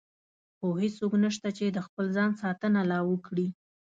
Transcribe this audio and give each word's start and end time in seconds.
خو 0.57 0.67
هېڅوک 0.81 1.13
نشته 1.23 1.47
چې 1.57 1.65
د 1.69 1.77
خپل 1.87 2.05
ځان 2.15 2.31
ساتنه 2.41 2.81
لا 2.91 2.99
وکړي. 3.09 3.47